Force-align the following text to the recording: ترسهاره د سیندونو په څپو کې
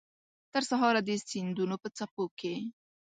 ترسهاره 0.53 1.01
د 1.07 1.09
سیندونو 1.29 1.75
په 1.83 1.87
څپو 1.97 2.25
کې 2.39 2.53